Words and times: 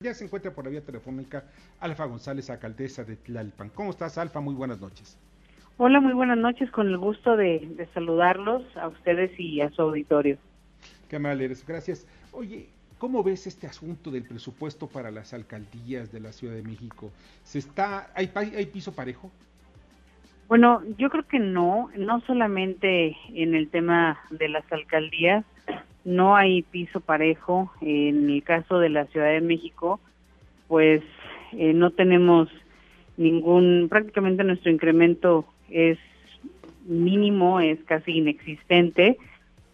Ya 0.00 0.12
se 0.12 0.26
encuentra 0.26 0.50
por 0.50 0.66
la 0.66 0.70
vía 0.70 0.84
telefónica 0.84 1.44
Alfa 1.80 2.04
González, 2.04 2.50
alcaldesa 2.50 3.02
de 3.02 3.16
Tlalpan. 3.16 3.70
¿Cómo 3.70 3.88
estás, 3.88 4.18
Alfa? 4.18 4.40
Muy 4.40 4.54
buenas 4.54 4.78
noches. 4.78 5.18
Hola, 5.78 6.00
muy 6.00 6.12
buenas 6.12 6.36
noches. 6.36 6.70
Con 6.70 6.88
el 6.88 6.98
gusto 6.98 7.34
de, 7.34 7.88
saludarlos 7.94 8.62
a 8.76 8.88
ustedes 8.88 9.30
y 9.40 9.62
a 9.62 9.70
su 9.70 9.80
auditorio. 9.80 10.36
Qué 11.08 11.16
amable 11.16 11.46
eres. 11.46 11.66
Gracias. 11.66 12.06
Oye, 12.32 12.68
¿cómo 12.98 13.22
ves 13.22 13.46
este 13.46 13.66
asunto 13.66 14.10
del 14.10 14.24
presupuesto 14.24 14.86
para 14.86 15.10
las 15.10 15.32
alcaldías 15.32 16.12
de 16.12 16.20
la 16.20 16.32
Ciudad 16.32 16.56
de 16.56 16.62
México? 16.62 17.10
¿Se 17.42 17.58
está, 17.58 18.10
hay, 18.14 18.30
hay 18.34 18.66
piso 18.66 18.94
parejo? 18.94 19.30
Bueno, 20.46 20.82
yo 20.98 21.08
creo 21.08 21.26
que 21.26 21.38
no, 21.38 21.88
no 21.96 22.20
solamente 22.26 23.16
en 23.32 23.54
el 23.54 23.70
tema 23.70 24.20
de 24.28 24.50
las 24.50 24.70
alcaldías, 24.70 25.46
no 26.06 26.36
hay 26.36 26.62
piso 26.62 27.00
parejo. 27.00 27.70
En 27.82 28.30
el 28.30 28.42
caso 28.42 28.78
de 28.78 28.88
la 28.88 29.04
Ciudad 29.06 29.28
de 29.28 29.40
México, 29.42 30.00
pues 30.68 31.02
eh, 31.52 31.74
no 31.74 31.90
tenemos 31.90 32.48
ningún, 33.16 33.88
prácticamente 33.90 34.44
nuestro 34.44 34.70
incremento 34.70 35.44
es 35.68 35.98
mínimo, 36.86 37.60
es 37.60 37.82
casi 37.84 38.12
inexistente, 38.12 39.18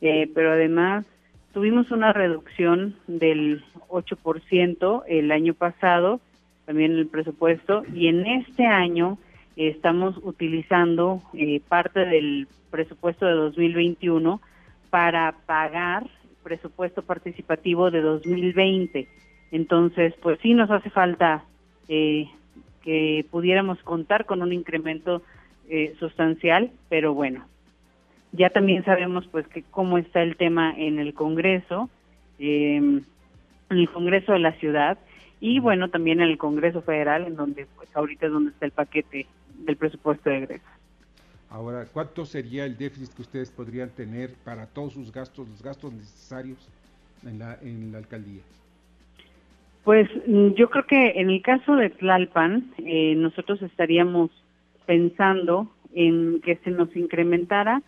eh, 0.01 0.31
pero 0.35 0.53
además 0.53 1.05
tuvimos 1.53 1.91
una 1.91 2.15
reducción 2.15 2.97
del 3.07 3.63
8% 3.89 5.03
el 5.07 5.31
año 5.33 5.53
pasado, 5.53 6.21
también 6.65 6.93
el 6.93 7.09
presupuesto, 7.09 7.85
y 7.95 8.09
en 8.09 8.27
este 8.27 8.65
año 8.65 9.19
estamos 9.57 10.19
utilizando 10.23 11.21
eh, 11.35 11.61
parte 11.69 12.07
del 12.07 12.49
presupuesto 12.71 13.27
de 13.27 13.33
2021 13.33 14.41
para 14.89 15.35
pagar 15.45 16.07
presupuesto 16.43 17.03
participativo 17.03 17.91
de 17.91 18.01
2020. 18.01 19.09
Entonces, 19.51 20.15
pues 20.23 20.39
sí 20.41 20.55
nos 20.55 20.71
hace 20.71 20.91
falta 20.91 21.45
eh, 21.89 22.29
que 22.83 23.25
pudiéramos 23.31 23.83
contar 23.83 24.27
con 24.27 24.43
un 24.43 24.53
incremento 24.53 25.23
eh, 25.69 25.95
sustancial, 25.99 26.71
pero 26.89 27.15
bueno, 27.15 27.47
ya 28.33 28.51
también 28.51 28.85
sabemos 28.85 29.27
pues 29.29 29.47
que 29.49 29.63
cómo 29.63 29.99
está 29.99 30.23
el 30.23 30.37
tema 30.37 30.75
en 30.77 30.99
el 30.99 31.15
Congreso, 31.15 31.89
em, 32.39 33.03
en 33.71 33.79
el 33.79 33.89
Congreso 33.91 34.33
de 34.33 34.39
la 34.39 34.53
ciudad 34.53 34.99
y 35.41 35.61
bueno, 35.61 35.89
también 35.89 36.21
en 36.21 36.29
el 36.29 36.39
Congreso 36.39 36.83
Federal, 36.83 37.27
en 37.27 37.37
donde 37.37 37.67
pues 37.77 37.89
ahorita 37.95 38.27
es 38.27 38.33
donde 38.33 38.51
está 38.51 38.67
el 38.67 38.73
paquete 38.73 39.27
del 39.59 39.77
presupuesto 39.77 40.31
de 40.31 40.39
egreso. 40.39 40.65
Ahora, 41.53 41.85
¿cuánto 41.93 42.25
sería 42.25 42.65
el 42.65 42.79
déficit 42.79 43.15
que 43.15 43.23
ustedes 43.23 43.51
podrían 43.51 43.91
tener 43.91 44.31
para 44.43 44.67
todos 44.67 44.95
sus 44.95 45.13
gastos, 45.13 45.47
los 45.47 45.63
gastos 45.63 45.93
necesarios 45.93 46.67
en 47.27 47.39
la, 47.39 47.59
en 47.61 47.93
la 47.93 47.99
alcaldía? 47.99 48.41
Pues 49.85 50.09
mm, 50.27 50.53
yo 50.55 50.71
creo 50.71 50.87
que 50.87 51.21
en 51.21 51.29
el 51.29 51.43
caso 51.43 51.77
de 51.77 51.91
Tlalpan, 51.91 52.73
eh, 52.79 53.15
nosotros 53.17 53.61
estaríamos 53.61 54.31
pensando 54.87 55.71
en 55.93 56.41
que 56.41 56.57
se 56.57 56.71
nos 56.71 56.97
incrementara 56.97 57.83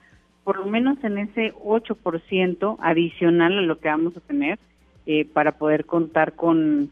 por 0.44 0.58
lo 0.58 0.66
menos 0.66 1.02
en 1.02 1.16
ese 1.16 1.54
8% 1.54 2.76
adicional 2.80 3.56
a 3.56 3.62
lo 3.62 3.78
que 3.78 3.88
vamos 3.88 4.14
a 4.14 4.20
tener 4.20 4.58
eh, 5.06 5.24
para 5.24 5.52
poder 5.52 5.86
contar 5.86 6.34
con 6.34 6.90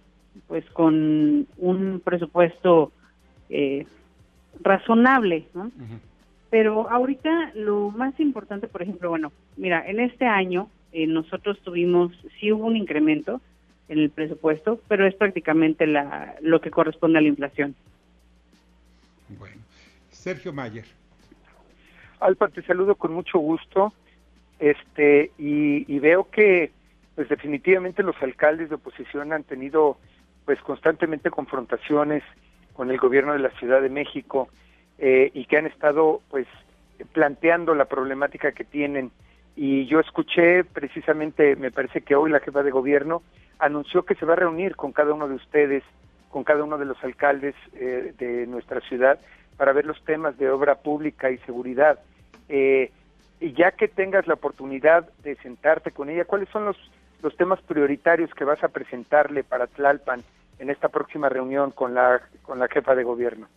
pues 0.49 0.65
con 0.71 1.47
un 1.59 2.01
presupuesto 2.03 2.91
eh, 3.51 3.87
razonable, 4.63 5.45
¿no? 5.53 5.71
Pero 6.53 6.91
ahorita 6.91 7.53
lo 7.55 7.89
más 7.89 8.21
importante, 8.21 8.69
por 8.69 8.83
ejemplo, 8.83 9.09
bueno, 9.09 9.33
mira, 9.57 9.89
en 9.89 10.01
este 10.01 10.27
año 10.27 10.69
eh, 10.93 11.07
nosotros 11.07 11.59
tuvimos, 11.63 12.13
sí 12.39 12.53
hubo 12.53 12.67
un 12.67 12.77
incremento 12.77 13.41
en 13.89 14.01
el 14.01 14.11
presupuesto, 14.11 14.79
pero 14.87 15.07
es 15.07 15.15
prácticamente 15.15 15.87
la, 15.87 16.35
lo 16.43 16.61
que 16.61 16.71
corresponde 16.71 17.19
a 17.19 17.23
la 17.23 17.29
inflación. 17.29 17.75
Bueno, 19.39 19.63
Sergio 20.11 20.53
Mayer. 20.53 20.85
Alpa, 22.21 22.49
te 22.49 22.61
saludo 22.61 22.97
con 22.97 23.15
mucho 23.15 23.39
gusto, 23.39 23.95
este, 24.59 25.31
y, 25.39 25.91
y 25.91 25.99
veo 26.01 26.29
que, 26.29 26.71
pues 27.15 27.31
definitivamente 27.31 28.03
los 28.03 28.17
alcaldes 28.21 28.69
de 28.69 28.75
oposición 28.75 29.33
han 29.33 29.45
tenido, 29.45 29.97
pues 30.45 30.61
constantemente 30.61 31.31
confrontaciones 31.31 32.23
con 32.75 32.91
el 32.91 32.99
gobierno 32.99 33.33
de 33.33 33.39
la 33.39 33.51
Ciudad 33.53 33.81
de 33.81 33.89
México 33.89 34.51
eh, 35.05 35.33
y 35.35 35.47
que 35.47 35.57
han 35.57 35.67
estado 35.67 36.21
pues 36.31 36.47
planteando 37.13 37.75
la 37.75 37.87
problemática 37.87 38.53
que 38.53 38.63
tienen. 38.63 39.11
Y 39.57 39.87
yo 39.87 39.99
escuché 39.99 40.63
precisamente, 40.63 41.57
me 41.57 41.73
parece 41.73 42.03
que 42.03 42.15
hoy 42.15 42.31
la 42.31 42.39
jefa 42.39 42.63
de 42.63 42.71
gobierno 42.71 43.21
anunció 43.59 44.05
que 44.05 44.15
se 44.15 44.25
va 44.25 44.35
a 44.35 44.37
reunir 44.37 44.77
con 44.77 44.93
cada 44.93 45.13
uno 45.13 45.27
de 45.27 45.35
ustedes, 45.35 45.83
con 46.31 46.45
cada 46.45 46.63
uno 46.63 46.79
de 46.79 46.85
los 46.85 47.03
alcaldes 47.03 47.57
eh, 47.75 48.15
de 48.17 48.47
nuestra 48.47 48.81
ciudad, 48.83 49.19
para 49.57 49.73
ver 49.73 49.87
los 49.87 50.01
temas 50.05 50.39
de 50.39 50.49
obra 50.49 50.77
pública 50.77 51.33
y 51.33 51.39
seguridad. 51.39 51.99
Eh, 52.49 52.93
y 53.41 53.55
ya 53.55 53.73
que 53.73 53.89
tengas 53.89 54.29
la 54.29 54.35
oportunidad 54.35 55.11
de 55.25 55.35
sentarte 55.35 55.91
con 55.91 56.11
ella, 56.11 56.27
¿cuáles 56.27 56.49
son 56.51 56.65
los, 56.65 56.77
los 57.25 57.37
temas 57.37 57.61
prioritarios 57.63 58.33
que 58.35 58.45
vas 58.45 58.63
a 58.63 58.69
presentarle 58.69 59.43
para 59.43 59.67
Tlalpan 59.67 60.23
en 60.61 60.71
esta 60.71 60.91
próxima 60.91 61.29
reunión 61.29 61.73
con 61.73 61.93
la, 61.93 62.23
con 62.43 62.61
la 62.61 62.69
jefa 62.69 62.95
de 62.95 63.03
gobierno? 63.03 63.49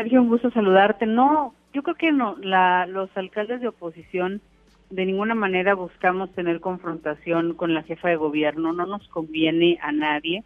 Sergio, 0.00 0.22
un 0.22 0.28
gusto 0.30 0.50
saludarte. 0.50 1.04
No, 1.04 1.52
yo 1.74 1.82
creo 1.82 1.94
que 1.94 2.10
no, 2.10 2.34
la, 2.40 2.86
los 2.86 3.14
alcaldes 3.18 3.60
de 3.60 3.68
oposición 3.68 4.40
de 4.88 5.04
ninguna 5.04 5.34
manera 5.34 5.74
buscamos 5.74 6.32
tener 6.32 6.60
confrontación 6.60 7.52
con 7.52 7.74
la 7.74 7.82
jefa 7.82 8.08
de 8.08 8.16
gobierno, 8.16 8.72
no 8.72 8.86
nos 8.86 9.06
conviene 9.08 9.78
a 9.82 9.92
nadie. 9.92 10.42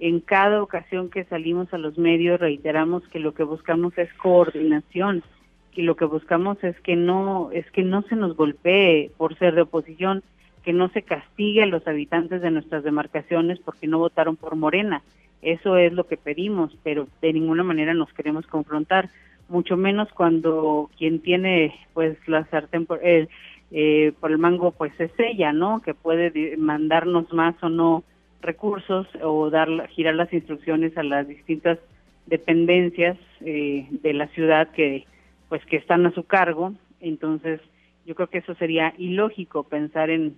En 0.00 0.18
cada 0.18 0.60
ocasión 0.60 1.08
que 1.08 1.22
salimos 1.22 1.72
a 1.72 1.78
los 1.78 1.96
medios 1.98 2.40
reiteramos 2.40 3.06
que 3.06 3.20
lo 3.20 3.32
que 3.32 3.44
buscamos 3.44 3.96
es 3.96 4.12
coordinación, 4.14 5.22
que 5.70 5.84
lo 5.84 5.94
que 5.94 6.04
buscamos 6.04 6.62
es 6.64 6.74
que 6.80 6.96
no 6.96 7.52
es 7.52 7.70
que 7.70 7.84
no 7.84 8.02
se 8.02 8.16
nos 8.16 8.34
golpee 8.36 9.12
por 9.16 9.38
ser 9.38 9.54
de 9.54 9.60
oposición, 9.60 10.24
que 10.64 10.72
no 10.72 10.88
se 10.88 11.02
castigue 11.02 11.62
a 11.62 11.66
los 11.66 11.86
habitantes 11.86 12.42
de 12.42 12.50
nuestras 12.50 12.82
demarcaciones 12.82 13.60
porque 13.60 13.86
no 13.86 14.00
votaron 14.00 14.34
por 14.34 14.56
Morena. 14.56 15.04
Eso 15.46 15.76
es 15.76 15.92
lo 15.92 16.08
que 16.08 16.16
pedimos, 16.16 16.76
pero 16.82 17.06
de 17.22 17.32
ninguna 17.32 17.62
manera 17.62 17.94
nos 17.94 18.12
queremos 18.12 18.44
confrontar, 18.48 19.10
mucho 19.48 19.76
menos 19.76 20.08
cuando 20.12 20.90
quien 20.98 21.20
tiene 21.20 21.72
pues 21.94 22.18
la 22.26 22.44
sartén 22.46 22.84
por 22.84 22.98
el, 23.06 23.28
eh, 23.70 24.12
por 24.18 24.32
el 24.32 24.38
mango 24.38 24.72
pues 24.72 24.92
es 24.98 25.12
ella, 25.18 25.52
¿no? 25.52 25.82
Que 25.82 25.94
puede 25.94 26.56
mandarnos 26.56 27.32
más 27.32 27.54
o 27.62 27.68
no 27.68 28.02
recursos 28.42 29.06
o 29.22 29.48
dar 29.48 29.86
girar 29.90 30.16
las 30.16 30.32
instrucciones 30.32 30.98
a 30.98 31.04
las 31.04 31.28
distintas 31.28 31.78
dependencias 32.26 33.16
eh, 33.42 33.86
de 33.88 34.14
la 34.14 34.26
ciudad 34.28 34.72
que 34.72 35.06
pues 35.48 35.64
que 35.66 35.76
están 35.76 36.06
a 36.06 36.10
su 36.10 36.24
cargo. 36.24 36.72
Entonces, 37.00 37.60
yo 38.04 38.16
creo 38.16 38.30
que 38.30 38.38
eso 38.38 38.56
sería 38.56 38.94
ilógico 38.98 39.62
pensar 39.62 40.10
en 40.10 40.34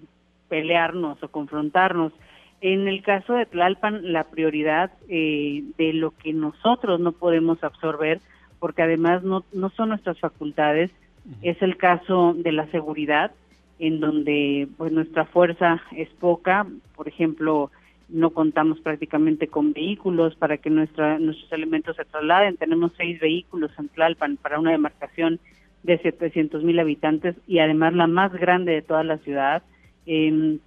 pelearnos 0.50 1.22
o 1.22 1.28
confrontarnos. 1.28 2.12
En 2.60 2.88
el 2.88 3.02
caso 3.02 3.34
de 3.34 3.46
Tlalpan, 3.46 4.12
la 4.12 4.24
prioridad 4.24 4.91
eh, 5.08 5.62
de 5.76 5.92
lo 5.92 6.10
que 6.10 6.32
nosotros 6.32 6.98
no 6.98 7.12
podemos 7.12 7.62
absorber, 7.62 8.20
porque 8.58 8.82
además 8.82 9.22
no, 9.22 9.44
no 9.52 9.70
son 9.70 9.91
nuestras 9.91 10.19
facultades, 10.19 10.91
es 11.42 11.60
el 11.62 11.76
caso 11.76 12.34
de 12.36 12.52
la 12.52 12.66
seguridad, 12.70 13.32
en 13.78 14.00
donde 14.00 14.66
pues 14.76 14.92
nuestra 14.92 15.24
fuerza 15.26 15.80
es 15.94 16.08
poca, 16.19 16.66
por 16.96 17.06
ejemplo, 17.06 17.70
no 18.08 18.30
contamos 18.30 18.80
prácticamente 18.80 19.48
con 19.48 19.72
vehículos 19.72 20.34
para 20.34 20.56
que 20.56 20.70
nuestra, 20.70 21.19
nuestros 21.19 21.52
elementos 21.52 21.96
se 21.96 22.06
trasladen. 22.06 22.56
Tenemos 22.56 22.92
seis 22.96 23.20
vehículos 23.20 23.70
en 23.78 23.88
Tlalpan 23.88 24.38
para 24.38 24.58
una 24.58 24.72
demarcación 24.72 25.38
de 25.82 25.98
700 25.98 26.64
mil 26.64 26.78
habitantes 26.80 27.36
y 27.46 27.58
además 27.58 27.92
la 27.94 28.06
más 28.06 28.32
grande 28.32 28.72
de 28.72 28.82
toda 28.82 29.04
la 29.04 29.19
ciudad. 29.19 29.62
Eh, 30.06 30.58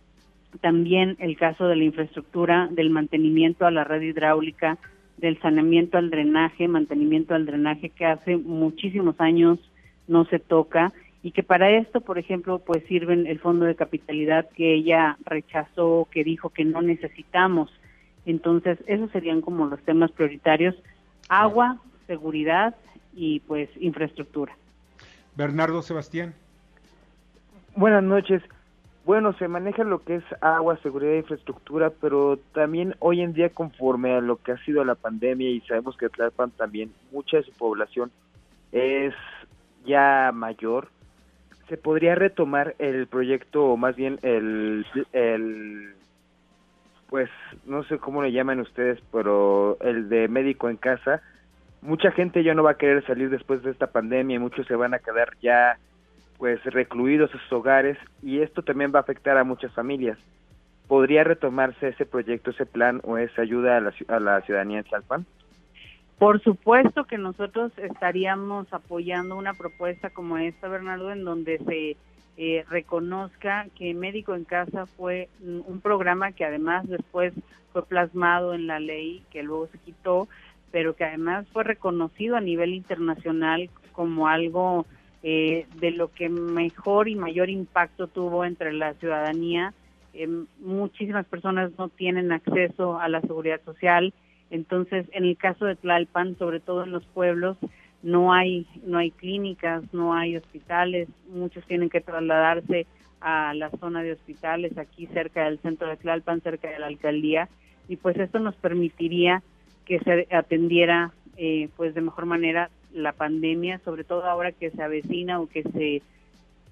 también 0.60 1.16
el 1.20 1.38
caso 1.38 1.68
de 1.68 1.76
la 1.76 1.84
infraestructura, 1.84 2.68
del 2.72 2.90
mantenimiento 2.90 3.66
a 3.66 3.72
la 3.72 3.84
red 3.84 4.02
hidráulica, 4.02 4.78
del 5.18 5.40
saneamiento 5.40 5.98
al 5.98 6.10
drenaje, 6.10 6.68
mantenimiento 6.68 7.36
al 7.36 7.46
drenaje 7.46 7.90
que 7.90 8.06
hace 8.06 8.38
muchísimos 8.38 9.20
años 9.20 9.60
no 10.08 10.26
se 10.26 10.40
toca 10.40 10.92
y 11.24 11.32
que 11.32 11.44
para 11.44 11.70
esto, 11.70 12.02
por 12.02 12.18
ejemplo, 12.18 12.60
pues 12.60 12.84
sirven 12.88 13.28
el 13.28 13.40
fondo 13.40 13.66
de 13.66 13.76
capitalidad 13.76 14.50
que 14.50 14.74
ella 14.74 15.18
rechazó, 15.24 16.08
que 16.12 16.24
dijo 16.24 16.50
que 16.50 16.66
no 16.66 16.82
necesitamos. 16.82 17.72
Entonces, 18.26 18.80
esos 18.88 19.12
serían 19.12 19.42
como 19.42 19.68
los 19.68 19.80
temas 19.82 20.12
prioritarios, 20.12 20.76
agua, 21.30 21.80
seguridad 22.08 22.76
y 23.16 23.42
pues 23.42 23.70
infraestructura. 23.80 24.54
Bernardo 25.36 25.82
Sebastián. 25.84 26.34
Buenas 27.76 28.04
noches. 28.04 28.42
Bueno, 29.04 29.34
se 29.34 29.48
maneja 29.48 29.84
lo 29.84 30.04
que 30.04 30.16
es 30.16 30.24
agua, 30.42 30.78
seguridad 30.78 31.14
e 31.14 31.20
infraestructura, 31.20 31.90
pero 31.90 32.38
también 32.54 32.96
hoy 33.00 33.22
en 33.22 33.34
día 33.34 33.50
conforme 33.50 34.14
a 34.14 34.22
lo 34.22 34.38
que 34.38 34.52
ha 34.52 34.58
sido 34.64 34.84
la 34.84 34.96
pandemia 34.96 35.50
y 35.50 35.62
sabemos 35.62 35.98
que 35.98 36.10
Tlalpan 36.10 36.52
también 36.52 36.94
mucha 37.12 37.38
de 37.38 37.44
su 37.44 37.52
población 37.54 38.12
es 38.72 39.16
ya 39.86 40.32
mayor, 40.34 40.90
se 41.68 41.78
podría 41.78 42.14
retomar 42.14 42.76
el 42.78 43.08
proyecto 43.08 43.66
o 43.66 43.78
más 43.78 43.96
bien 43.96 44.20
el, 44.22 44.86
el 45.14 45.96
pues 47.10 47.30
no 47.66 47.84
sé 47.84 47.98
cómo 47.98 48.22
le 48.22 48.32
llaman 48.32 48.60
ustedes, 48.60 49.00
pero 49.12 49.78
el 49.82 50.10
de 50.10 50.28
médico 50.28 50.70
en 50.70 50.78
casa, 50.78 51.22
mucha 51.82 52.12
gente 52.12 52.44
ya 52.44 52.54
no 52.54 52.64
va 52.64 52.72
a 52.72 52.78
querer 52.78 53.06
salir 53.06 53.30
después 53.30 53.64
de 53.64 53.72
esta 53.72 53.88
pandemia 53.88 54.36
y 54.36 54.40
muchos 54.40 54.68
se 54.68 54.76
van 54.76 54.94
a 54.94 55.00
quedar 55.00 55.32
ya 55.42 55.78
pues 56.42 56.64
recluidos 56.64 57.30
sus 57.30 57.54
hogares 57.54 58.00
y 58.24 58.40
esto 58.40 58.64
también 58.64 58.92
va 58.92 58.98
a 58.98 59.04
afectar 59.04 59.38
a 59.38 59.44
muchas 59.44 59.72
familias. 59.74 60.18
¿Podría 60.88 61.24
retomarse 61.24 61.90
ese 61.90 62.08
proyecto, 62.08 62.50
ese 62.50 62.66
plan 62.66 63.00
o 63.04 63.20
esa 63.20 63.44
ayuda 63.44 63.78
a 63.78 63.80
la, 63.80 64.20
la 64.20 64.42
ciudadanía 64.42 64.80
en 64.80 64.86
Chalpan? 64.86 65.28
Por 66.18 66.42
supuesto 66.42 67.04
que 67.04 67.20
nosotros 67.20 67.72
estaríamos 67.78 68.74
apoyando 68.74 69.36
una 69.36 69.54
propuesta 69.54 70.10
como 70.10 70.40
esta, 70.40 70.68
Bernardo, 70.68 71.12
en 71.12 71.26
donde 71.26 71.60
se 71.60 71.96
eh, 72.38 72.66
reconozca 72.72 73.68
que 73.78 73.94
Médico 73.94 74.34
en 74.34 74.44
Casa 74.44 74.88
fue 74.88 75.30
un 75.44 75.80
programa 75.80 76.32
que 76.32 76.44
además 76.44 76.90
después 76.90 77.36
fue 77.72 77.86
plasmado 77.86 78.56
en 78.56 78.66
la 78.66 78.80
ley, 78.80 79.24
que 79.30 79.44
luego 79.44 79.68
se 79.68 79.78
quitó, 79.78 80.28
pero 80.72 80.96
que 80.96 81.04
además 81.04 81.46
fue 81.54 81.64
reconocido 81.64 82.36
a 82.36 82.42
nivel 82.42 82.74
internacional 82.74 83.70
como 83.92 84.28
algo 84.28 84.88
eh, 85.24 85.68
de 85.76 85.92
lo 85.92 86.12
que 86.12 86.30
mejor 86.30 87.08
y 87.08 87.16
mayor 87.16 87.50
impacto 87.50 88.08
tuvo 88.08 88.44
entre 88.44 88.74
la 88.74 88.94
ciudadanía. 88.96 89.74
Eh, 90.14 90.28
muchísimas 90.60 91.26
personas 91.26 91.72
no 91.78 91.90
tienen 91.90 92.32
acceso 92.32 93.00
a 93.00 93.08
la 93.08 93.22
seguridad 93.22 93.62
social, 93.64 94.14
entonces 94.50 95.06
en 95.14 95.26
el 95.26 95.38
caso 95.38 95.66
de 95.66 95.76
Tlalpan, 95.76 96.38
sobre 96.38 96.60
todo 96.60 96.84
en 96.84 96.92
los 96.92 97.06
pueblos, 97.06 97.58
no 98.04 98.34
hay 98.34 98.68
no 98.84 98.98
hay 98.98 99.12
clínicas, 99.12 99.84
no 99.94 100.14
hay 100.14 100.36
hospitales, 100.36 101.08
muchos 101.30 101.66
tienen 101.66 101.90
que 101.90 102.02
trasladarse 102.02 102.88
a 103.22 103.54
la 103.54 103.70
zona 103.70 104.02
de 104.02 104.14
hospitales 104.14 104.78
aquí 104.78 105.06
cerca 105.08 105.46
del 105.46 105.60
centro 105.60 105.88
de 105.88 105.98
Tlalpan, 105.98 106.42
cerca 106.42 106.70
de 106.70 106.80
la 106.80 106.88
alcaldía 106.88 107.48
y 107.88 107.98
pues 107.98 108.18
esto 108.18 108.40
nos 108.40 108.56
permitiría 108.56 109.44
que 109.86 110.00
se 110.00 110.28
atendiera 110.36 111.12
eh, 111.38 111.70
pues 111.78 111.94
de 111.94 112.02
mejor 112.02 112.26
manera 112.26 112.70
la 112.94 113.14
pandemia, 113.14 113.80
sobre 113.80 114.04
todo 114.04 114.26
ahora 114.26 114.52
que 114.52 114.72
se 114.72 114.82
avecina 114.82 115.40
o 115.40 115.48
que 115.48 115.64
se 115.64 116.02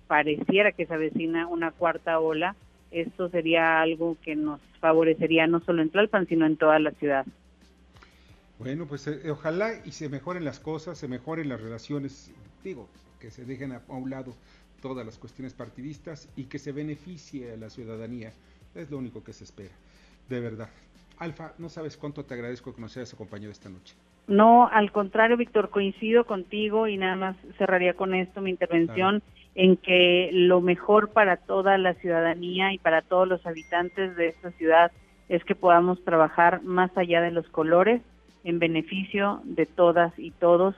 pareciera 0.08 0.72
que 0.72 0.88
se 0.88 0.94
avecina 0.94 1.48
una 1.48 1.72
cuarta 1.72 2.20
ola, 2.20 2.56
esto 2.90 3.30
sería 3.30 3.80
algo 3.80 4.18
que 4.24 4.36
nos 4.36 4.60
favorecería 4.80 5.46
no 5.46 5.60
solo 5.60 5.84
en 5.84 5.92
Tlalpan, 5.92 6.28
sino 6.28 6.48
en 6.48 6.58
toda 6.58 6.80
la 6.80 6.92
ciudad. 6.92 7.26
Bueno, 8.58 8.88
pues 8.88 9.08
eh, 9.08 9.30
ojalá 9.30 9.72
y 9.86 9.92
se 9.92 10.10
mejoren 10.10 10.44
las 10.44 10.60
cosas, 10.60 10.98
se 10.98 11.08
mejoren 11.08 11.48
las 11.48 11.62
relaciones, 11.62 12.32
digo, 12.64 12.90
que 13.20 13.30
se 13.30 13.46
dejen 13.46 13.72
a, 13.72 13.82
un 13.88 14.10
lado 14.10 14.34
todas 14.82 15.06
las 15.06 15.18
cuestiones 15.18 15.54
partidistas 15.54 16.28
y 16.36 16.46
que 16.46 16.58
se 16.58 16.72
beneficie 16.72 17.54
a 17.54 17.58
la 17.58 17.70
ciudadanía. 17.70 18.34
Es 18.74 18.90
lo 18.90 18.98
único 18.98 19.24
que 19.24 19.34
se 19.34 19.44
espera, 19.44 19.76
de 20.28 20.40
verdad. 20.40 20.70
Alfa, 21.20 21.54
no 21.60 21.70
sabes 21.70 21.98
cuánto 21.98 22.26
te 22.26 22.34
agradezco 22.34 22.74
que 22.74 22.82
nos 22.82 22.98
hayas 22.98 23.14
acompañado 23.14 23.52
esta 23.52 23.70
noche. 23.70 23.94
No, 24.30 24.70
al 24.72 24.92
contrario, 24.92 25.38
Víctor, 25.38 25.72
coincido 25.72 26.24
contigo 26.24 26.88
y 26.88 26.98
nada 26.98 27.16
más 27.16 27.36
cerraría 27.58 27.96
con 27.96 28.14
esto 28.14 28.42
mi 28.42 28.52
intervención 28.52 29.24
en 29.56 29.76
que 29.76 30.30
lo 30.32 30.62
mejor 30.62 31.10
para 31.10 31.38
toda 31.38 31.80
la 31.80 31.96
ciudadanía 31.96 32.72
y 32.72 32.78
para 32.78 33.02
todos 33.02 33.28
los 33.28 33.44
habitantes 33.48 34.16
de 34.16 34.28
esta 34.28 34.52
ciudad 34.52 34.92
es 35.30 35.44
que 35.46 35.56
podamos 35.56 36.04
trabajar 36.04 36.62
más 36.62 36.96
allá 36.96 37.22
de 37.22 37.32
los 37.32 37.50
colores 37.50 38.04
en 38.44 38.60
beneficio 38.60 39.42
de 39.46 39.66
todas 39.66 40.14
y 40.20 40.30
todos, 40.30 40.76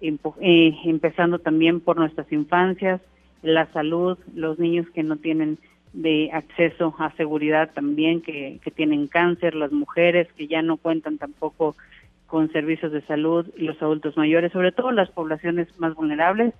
eh, 0.00 0.74
empezando 0.86 1.38
también 1.38 1.80
por 1.80 1.98
nuestras 1.98 2.32
infancias, 2.32 3.02
la 3.42 3.66
salud, 3.72 4.16
los 4.34 4.58
niños 4.58 4.88
que 4.94 5.02
no 5.02 5.16
tienen 5.16 5.58
de 5.92 6.30
acceso 6.32 6.94
a 6.98 7.12
seguridad 7.16 7.70
también, 7.74 8.22
que, 8.22 8.60
que 8.64 8.70
tienen 8.70 9.08
cáncer, 9.08 9.54
las 9.54 9.72
mujeres 9.72 10.26
que 10.38 10.46
ya 10.46 10.62
no 10.62 10.78
cuentan 10.78 11.18
tampoco 11.18 11.76
con 12.26 12.50
servicios 12.52 12.92
de 12.92 13.02
salud, 13.02 13.46
los 13.56 13.80
adultos 13.80 14.16
mayores, 14.16 14.52
sobre 14.52 14.72
todo 14.72 14.90
las 14.92 15.10
poblaciones 15.10 15.68
más 15.78 15.94
vulnerables. 15.94 16.54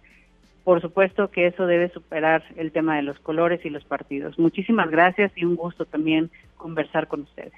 Por 0.63 0.81
supuesto 0.81 1.31
que 1.31 1.47
eso 1.47 1.67
debe 1.67 1.91
superar 1.91 2.43
el 2.57 2.73
tema 2.73 2.97
de 2.97 3.03
los 3.03 3.19
colores 3.19 3.65
y 3.65 3.71
los 3.71 3.85
partidos. 3.85 4.39
Muchísimas 4.39 4.91
gracias 4.91 5.33
y 5.37 5.45
un 5.45 5.57
gusto 5.57 5.85
también 5.85 6.31
conversar 6.57 7.09
con 7.09 7.23
ustedes. 7.23 7.53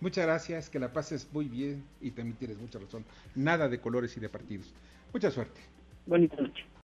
Muchas 0.00 0.26
gracias, 0.26 0.68
que 0.68 0.78
la 0.78 0.92
pases 0.92 1.28
muy 1.32 1.46
bien 1.46 1.82
y 2.00 2.10
también 2.10 2.36
tienes 2.36 2.58
mucha 2.58 2.78
razón. 2.78 3.04
Nada 3.34 3.68
de 3.68 3.80
colores 3.80 4.16
y 4.16 4.20
de 4.20 4.28
partidos. 4.28 4.72
Mucha 5.12 5.30
suerte. 5.30 5.60
Bonita 6.06 6.36
noche. 6.36 6.66